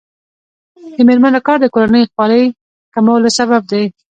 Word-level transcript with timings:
د 0.95 0.97
میرمنو 1.07 1.39
کار 1.47 1.57
د 1.61 1.65
کورنۍ 1.75 2.03
خوارۍ 2.11 2.43
کمولو 2.93 3.29
سبب 3.39 3.61
دی. 3.71 3.83